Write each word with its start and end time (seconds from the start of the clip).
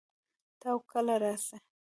تۀ 0.59 0.65
او 0.71 0.77
کله 0.91 1.13
ار 1.17 1.23
سې 1.45 1.57